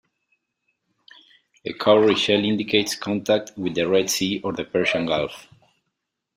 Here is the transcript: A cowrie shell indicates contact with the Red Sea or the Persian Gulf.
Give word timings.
A 1.63 1.73
cowrie 1.73 2.15
shell 2.15 2.43
indicates 2.43 2.95
contact 2.95 3.55
with 3.55 3.75
the 3.75 3.87
Red 3.87 4.09
Sea 4.09 4.41
or 4.43 4.51
the 4.51 4.63
Persian 4.63 5.05
Gulf. 5.05 5.45